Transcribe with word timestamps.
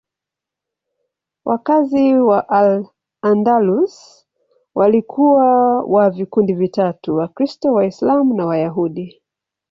Wakazi 1.45 2.13
wa 2.19 2.49
Al-Andalus 2.49 4.25
walikuwa 4.75 5.75
wa 5.83 6.09
vikundi 6.09 6.53
vitatu: 6.53 7.15
Wakristo, 7.15 7.73
Waislamu 7.73 8.33
na 8.33 8.45
Wayahudi. 8.45 9.21